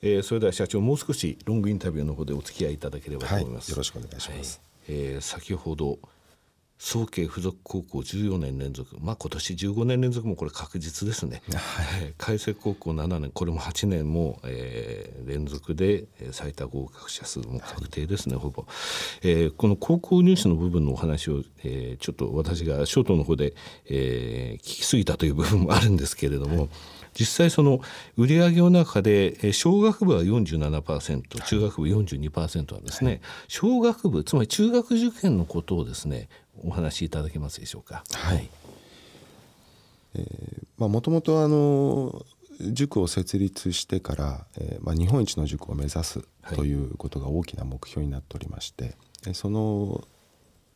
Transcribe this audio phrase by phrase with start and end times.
[0.00, 5.98] えー、それでは社長もう少しロングインタビューの方でお付き合いいただければと思います、はい、よろしくお願いします、はい、えー、先ほど
[6.78, 8.96] 早慶附属高校14年連続。
[9.00, 18.64] まあ今年15年連続もこれ確実ですね、 はい、海星高校7年これも8年も、えー、連続で最多合格者数も確定ですね、はい、ほぼ、
[19.22, 23.54] えー、この高校入試の部分のお話を、えー、ちょっと私がショートの方で、
[23.86, 26.68] えー、聞きすぎたという部分もあるんですけれども、はい。
[27.18, 27.80] 実際その
[28.16, 36.28] 売上の中で小学部は47%中学部42%はですね、はい、小学部つまり中学受験のことをですね
[36.64, 38.04] お話しいただけますでしょうか。
[38.12, 38.48] はい。
[40.14, 42.24] えー、まあもともとあの
[42.60, 50.02] 塾を設立してから、えー、まあ日本一の塾を目指すということが大きな目標になっておりまして、はい、その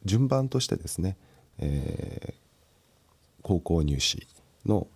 [0.04, 1.16] 順番としてですね、
[1.58, 2.34] えー、
[3.42, 4.26] 高校入試
[4.66, 4.86] の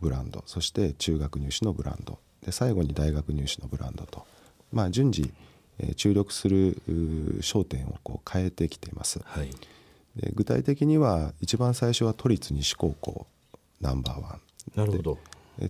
[0.00, 4.26] ブランドそして中学入試のブランドで最後に大学入試のブランドと、
[4.72, 5.32] まあ、順次
[5.96, 6.80] 注力する
[7.40, 9.20] 焦点をこう変えてきています。
[9.24, 9.50] はい
[10.16, 13.26] で具体的には一番最初は都立西高校
[13.80, 14.40] ナンバーワン。
[14.74, 15.18] なるほど。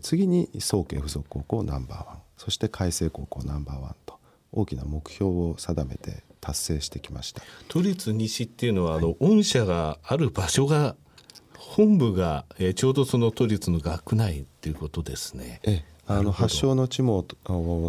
[0.00, 2.19] 次に早慶附属高校ナンバーワン。
[2.36, 4.19] そして海星高校ナンバーワンと
[4.52, 7.42] 大きな目標を定めて達成してきました。
[7.69, 10.97] 都立西っていうのは、はい、あの御社がある場所が
[11.56, 15.61] 本部が、えー、ちょうどその都立の学内っていうことですね。
[15.64, 17.27] えあの発祥の地も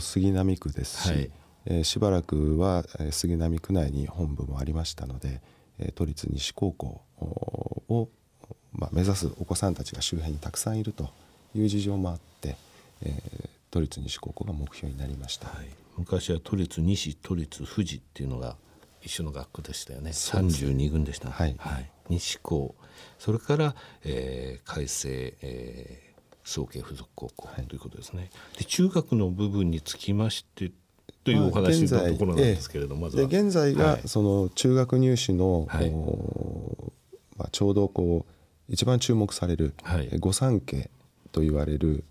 [0.02, 1.31] 杉並区ですし、はい、
[1.66, 5.39] えー、しばらくは杉並区内に本部もありましたので、
[5.95, 7.02] 都立西高校
[7.89, 8.09] を、
[8.73, 11.09] まあ、目指すお子さんたちが周辺にたくさんいると
[11.56, 12.56] いう事情もあって、
[13.02, 18.56] えー、都立西高校が目標になりました、はい、昔は都立西都立富士っていうのが
[19.02, 20.11] 一緒の学校でしたよね。
[20.11, 22.75] 三十二軍でした、はい、はい、西高。
[23.19, 28.25] それから、えー、改正、えー、早慶附属高校ということですね、は
[28.56, 30.72] い、で中学の部分につきまして
[31.28, 33.28] というお話のところなんですけれども、まずは。
[33.28, 35.92] で現在がその中学入試の、はい、
[37.38, 38.34] まあ、ちょうどこう
[38.69, 40.90] 一番注目される、はい、御三家
[41.34, 42.06] と言われる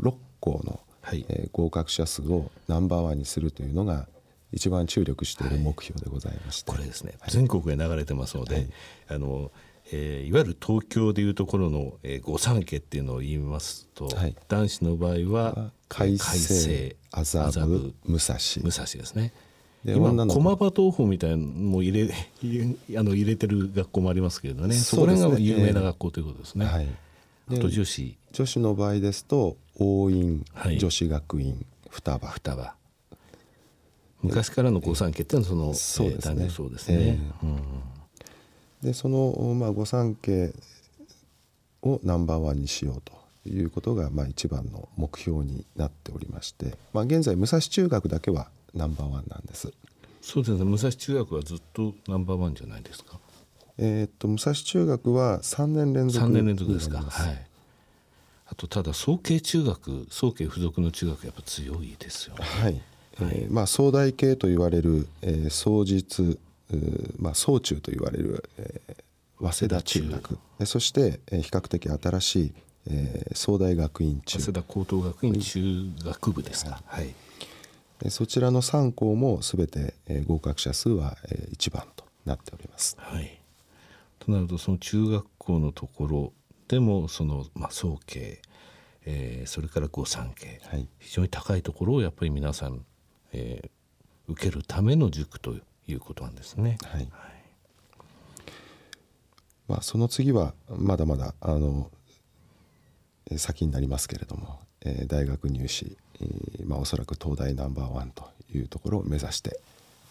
[0.00, 4.06] 6校の、はい、えー、合格者数をナンバーワンにするというのが
[4.52, 8.68] 一番注力している目標でございまして、これですね、全国へ流れてますので、
[9.08, 9.50] あの
[9.92, 18.34] えー、いわゆる東京でいうところの、えー、御三家っていうのを言いますと、はい、男子の場合は海星麻布武蔵。
[18.62, 19.32] 武蔵ですね。
[19.84, 22.10] で今駒場東宝みたいなのも入れ
[22.98, 24.74] あの入れてる学校もありますけれどね。
[24.74, 26.66] そこら辺が有名な学校ということですね。
[26.66, 26.88] はい、
[27.50, 28.18] あと女子。
[28.32, 32.26] 女子の場合ですと応院、はい、女子学院双葉。
[32.26, 32.74] 双葉。
[34.22, 37.46] 昔からの御三家っていうのはその、そうですね,、そうですね、えー。
[37.46, 37.58] うん
[38.86, 40.52] でその、まあ、御三家
[41.82, 43.12] をナンバーワンにしようと
[43.48, 49.72] いうことが、まあ、一番の目標になっておりまして、まあ、現在武蔵中学だけはナンバーワンなんです。
[50.22, 50.64] そうですね。
[50.64, 53.18] 武蔵中学はずっとナンバーワンじゃないですか？
[53.78, 56.98] えー、っと武蔵中学は3年連続3年連続ですか？
[56.98, 57.46] はい。
[58.48, 62.44] あとただ早慶中学早慶付属の中学やっぱ強いですよね。
[62.44, 62.82] はい、はい、
[63.18, 66.38] えー、まあ早大系と言われる、えー、早実
[67.18, 70.38] まあ、総中と言われる、えー、早稲田中学。
[70.64, 72.54] そして、えー、比較的新しい、
[72.88, 74.38] えー、総大学院中。
[74.40, 75.60] 早稲田高等学院中
[76.04, 77.14] 学部ですか、はい、
[78.10, 82.96] そちらの3校もすべて、えー、合格者数は、えー、1番となっております。
[82.98, 83.40] はい、
[84.18, 86.32] となるとその中学校のところ
[86.68, 88.40] でもその、まあ、早慶、
[89.04, 92.84] えー、それから御三家、はい、非常に高いところをやっぱり皆さん、
[93.32, 96.78] えー、受けるための塾といういうことなんですね。
[96.84, 97.08] はい、
[99.68, 101.90] まあ、その次はまだまだあの
[103.36, 109.58] 先になりますけれども、えー、大学入試、えー、まあ、おそらく東大ナンバーワンというところを目指して、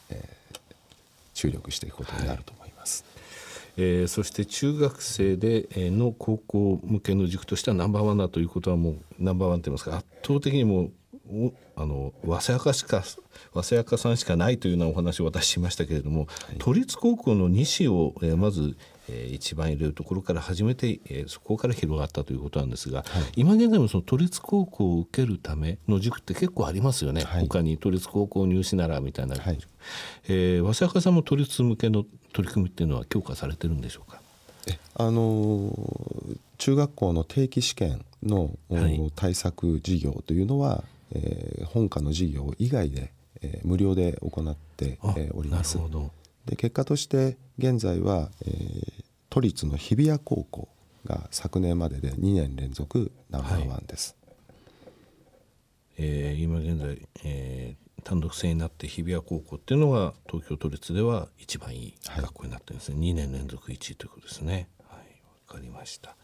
[0.09, 0.57] えー、
[1.33, 3.03] 注力していくことになると思います。
[3.07, 3.15] はい
[3.77, 10.91] えー、そして中学生での高校向けの塾としてはナンバーワンだということはもうナンバーワンといいますか圧倒的にも
[11.75, 13.03] あの早稲しか
[13.53, 18.77] 早稲さんしかないというようなお話を私しましたけれども、はい、都立高校の西を、えー、まず、
[19.09, 29.59] えー、一番入れるところから始めて、えー、そこから広がったということなんですが、はい、今現在もその都立高校を受けるための塾って結構ありますよね、はい、他に都立高校入試ならみたいな、はい、
[30.29, 34.21] えー、早稲さんも都立向けの取り組みっていうのは強化されてるんでしょうか？
[34.95, 35.71] あの
[36.57, 38.57] 中学校の定期試験の、
[39.15, 45.77] 対策事業というのはえー、本科の授業以外で、えー、無料で行って、えー、おります。
[46.45, 50.67] で結果として現在は、えー、都立の日比谷高校
[51.05, 54.15] が昨年までで2年連続ナンバーワンです。
[54.25, 54.95] はい、
[55.97, 64.67] ええー、今現在、えー、単独制になって日比谷高校っていうのが東京都立では一番いい学校になってるんですね、はい、2年連続1位ということですね。
[64.87, 64.99] はい、
[65.47, 66.15] わかりました。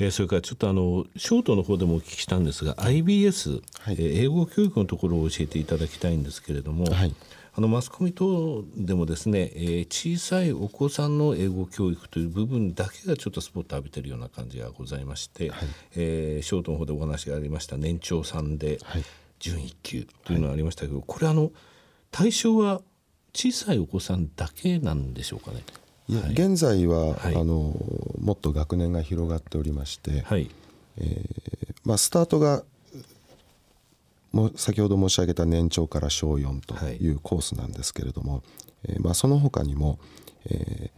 [0.00, 7.14] えー、それからちょっとあのショートの方でもお聞きしたんですが IBS、はい、えー、英語教育のところを教えていただきたいんですけれども、はい、
[7.54, 18.78] あのマスコミ等でもですね、えー、小さいお子さんの英語教育という部分だけがちょっとスポット浴びてるような感じがございまして、はい、えー、ショートの方でお話がありました年長さんで
[19.40, 21.50] 準1級というのがありましたけど、これあの
[22.10, 22.80] 対象は
[23.34, 25.62] 小さいお子さんだけなんでしょうかね？
[26.08, 27.74] 現在は、はい、あの
[28.20, 30.50] もっと学年が広がっておりまして、はい。
[30.96, 31.48] えー
[31.84, 32.64] まあ、スタートが
[34.32, 37.08] も先ほど申し上げた年長から小4とい。
[37.10, 38.42] うコースなんですけれども、はい、
[38.90, 39.98] えー、まあ、その他にも、
[40.46, 40.90] え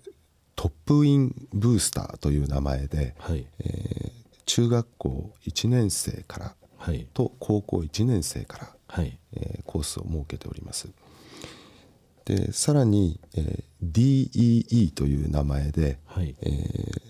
[0.00, 0.10] ー、
[0.56, 4.12] トップインブースターという名前で、はい、えー、
[4.46, 6.54] 中学校1年生から
[7.12, 9.18] と高校1年生から、はい。
[9.34, 10.88] えー、コースを設けております。
[12.24, 16.34] でさらに、えー、DEE という名前で、はい。
[16.42, 17.00] えー、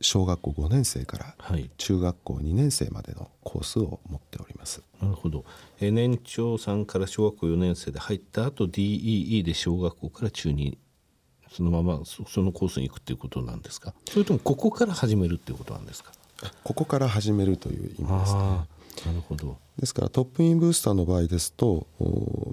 [0.00, 1.34] 小学校5年生から
[1.76, 4.82] 中学校2年生までのコースを持っております。
[5.00, 5.44] なるほど、
[5.80, 10.76] えー、年長さんから小学校4年生で入った後 DEE で小学校から中2
[11.50, 13.94] そのままそのコースに行くっていうことなんですか？
[14.10, 16.12] それともここから始めるっていうことなんですか？
[16.62, 18.40] ここから始めるという意味ですね。
[19.06, 21.86] なるほどですからトップインブースターの場合ですと、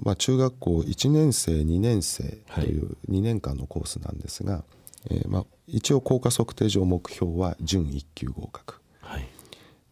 [0.02, 2.22] まあ、中学校1年生2年生
[2.54, 4.62] という2年間のコースなんですが、はい、
[5.10, 9.26] えー、まあ、一応効果測定上目標は準1級合格、はい、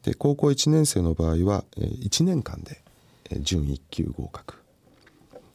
[0.05, 2.81] で高校1年生の場合は、えー、1年間で
[3.41, 4.63] 準1級合格、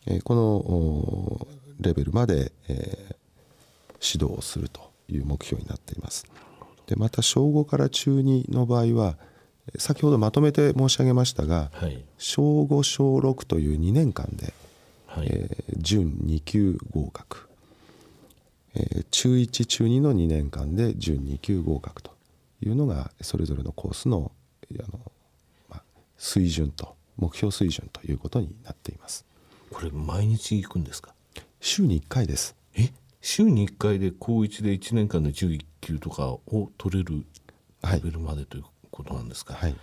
[0.05, 1.47] えー、この
[1.79, 6.25] レベルまで、えー、指導をするという目標になっています。
[6.87, 9.15] でまた小5から中2の場合は
[9.77, 14.53] 先ほどまとめて申し上げましたが、はい、小5小6という2年間で、
[15.07, 17.47] はい、えー、準2級合格、
[18.75, 22.11] えー、中1中2の2年間で準2級合格と
[22.61, 24.31] いうのがそれぞれのコースの
[24.71, 24.99] あの、
[25.69, 25.81] まあ、
[26.17, 29.25] 水準と目標水準ということになっています。
[29.71, 31.13] これ毎日行くんですか？
[31.59, 32.55] 週に1回です。
[32.75, 32.89] え？
[33.21, 37.25] 週に1回で高1で1年間で11級とかを取れる
[37.83, 38.63] レベルまでという
[38.99, 39.75] ことなんですか、はい、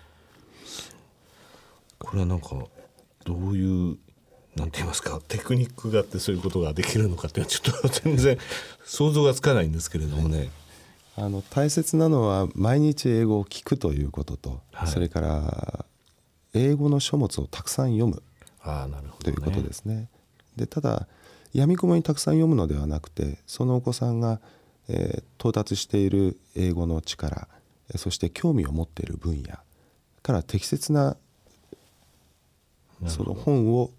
[1.99, 2.49] これはなんか
[3.25, 3.97] どういう
[4.57, 5.21] なんて言いますか？
[5.29, 8.39] テクニックがあってそういうことができるのかっていうのはちょっと全然
[8.85, 10.51] 想像がつかないんですけれどもね。
[11.19, 15.87] あの大切なのは毎日英語を聞くということと、はい、それから
[16.53, 18.23] 英語の書物をたくさん読む。
[18.63, 20.09] あなるほど、ね、ということですね。
[20.57, 21.09] でただ
[21.53, 24.41] やみくもにたくさん読むのではなくてそのお子さんが、
[24.89, 27.49] えー、到達している英語の力
[27.97, 29.57] そして興味を持っている分野
[30.23, 31.17] から適切な
[33.07, 33.91] その本を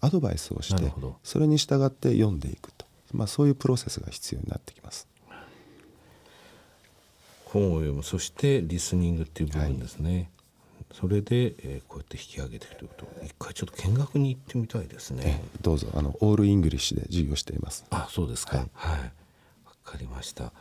[0.00, 0.92] アドバイスをして
[1.22, 5.08] それに従って読んでいくと、まあ、そういうプロセスが必要になってきます。
[7.46, 10.28] 本を読むそしてリスニングっていう部分ですね、はい、
[10.92, 12.84] それで、えー、こうやって引き上げていくと。
[12.84, 17.84] いうこと一回ちょっと見学に行ってみたいですね、どうぞあのオールイングリッシュで授業しています。
[17.90, 18.58] あそうですか。
[18.58, 18.66] はい。
[18.66, 19.10] わ、はい、
[19.84, 20.52] かりました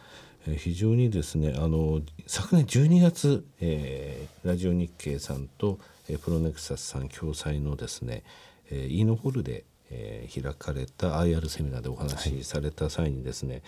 [0.47, 8.23] え非常にですねあの昨年12月、えー、ラジオ日経さんと、えー、プロネクサスさん共催のですね、
[8.71, 13.61] えー、イーノホールで、えー、開かれた IR セミナーでお話しされた際にですね、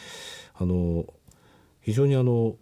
[0.54, 1.06] はい、あの
[1.82, 2.56] 非常にあの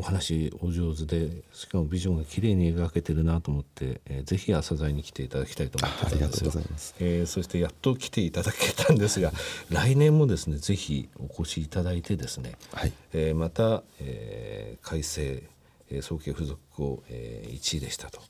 [0.00, 6.52] お話お上手でしかもビジョンが綺麗に描けてるなと思って、えー、ぜひ朝鮮に来ていただきたいと思ってたんですよ。
[7.00, 9.30] えー、そしてやっと来ていただけたんですが
[9.68, 15.42] 来年もですねぜひお越しいただいてですね、はい、えー、また、えー、改正、
[15.90, 18.22] えー、早慶付属校、えー、1位でしたと。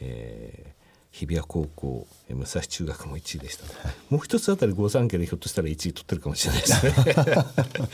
[0.00, 0.78] えー
[1.10, 6.92] 日比谷高校武蔵中学も1位でした、はい、もう一つあたり御三家でひょっとしたら1位取ってるかもしれないですね。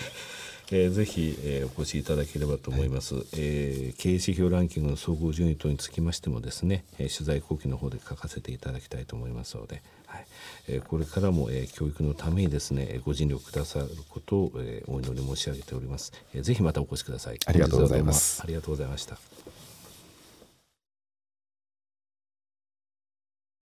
[0.71, 10.27] えー、ぜひ、えー、お越しいただければと思います、はい、えー、経営指標ランキングの総合順位等につきましてもですね、えー、取材後期の方で書かせていただきたいと思いますので、はい。
[10.69, 17.39] えー、これからも、えー、教育のためにですねご尽力くださることを、えー、お祈り申し上げております、えー、ぜひまたお越しください。
[17.47, 18.41] ありがとうございます。
[18.43, 19.19] ありがとうございました